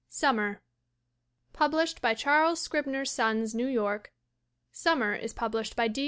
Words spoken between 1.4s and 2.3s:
Published by